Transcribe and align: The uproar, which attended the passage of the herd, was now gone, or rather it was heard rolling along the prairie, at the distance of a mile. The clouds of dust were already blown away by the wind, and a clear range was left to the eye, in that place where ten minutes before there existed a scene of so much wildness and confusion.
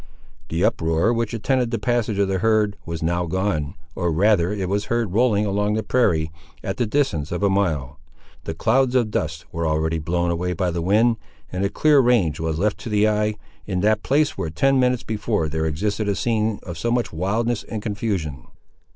The 0.49 0.65
uproar, 0.65 1.13
which 1.13 1.31
attended 1.31 1.69
the 1.69 1.77
passage 1.77 2.17
of 2.17 2.27
the 2.27 2.39
herd, 2.39 2.75
was 2.87 3.03
now 3.03 3.27
gone, 3.27 3.75
or 3.93 4.11
rather 4.11 4.51
it 4.51 4.67
was 4.67 4.85
heard 4.85 5.13
rolling 5.13 5.45
along 5.45 5.75
the 5.75 5.83
prairie, 5.83 6.31
at 6.63 6.77
the 6.77 6.87
distance 6.87 7.31
of 7.31 7.43
a 7.43 7.51
mile. 7.51 7.99
The 8.45 8.55
clouds 8.55 8.95
of 8.95 9.11
dust 9.11 9.45
were 9.51 9.67
already 9.67 9.99
blown 9.99 10.31
away 10.31 10.53
by 10.53 10.71
the 10.71 10.81
wind, 10.81 11.17
and 11.51 11.63
a 11.63 11.69
clear 11.69 11.99
range 11.99 12.39
was 12.39 12.57
left 12.57 12.79
to 12.79 12.89
the 12.89 13.07
eye, 13.07 13.35
in 13.67 13.81
that 13.81 14.01
place 14.01 14.35
where 14.35 14.49
ten 14.49 14.79
minutes 14.79 15.03
before 15.03 15.47
there 15.47 15.67
existed 15.67 16.09
a 16.09 16.15
scene 16.15 16.59
of 16.63 16.79
so 16.79 16.89
much 16.89 17.13
wildness 17.13 17.61
and 17.61 17.83
confusion. 17.83 18.47